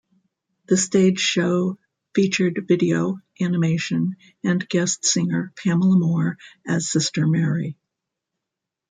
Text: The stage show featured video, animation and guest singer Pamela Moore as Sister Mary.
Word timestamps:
The 0.65 0.77
stage 0.77 1.19
show 1.19 1.77
featured 2.15 2.65
video, 2.67 3.19
animation 3.39 4.15
and 4.43 4.67
guest 4.67 5.05
singer 5.05 5.53
Pamela 5.55 5.95
Moore 5.99 6.39
as 6.65 6.89
Sister 6.89 7.27
Mary. 7.27 7.77